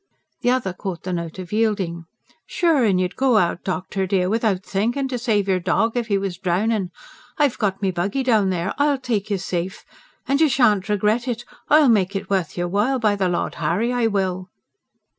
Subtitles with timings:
[0.41, 2.05] The other caught the note of yielding.
[2.47, 6.17] "Sure an' you'd go out, doctor dear, without thinkin', to save your dog if he
[6.17, 6.89] was drownin'.
[7.37, 9.85] I've got me buggy down there; I'll take you safe.
[10.27, 13.93] And you shan't regret it; I'll make it worth your while, by the Lord Harry
[13.93, 14.49] I will!"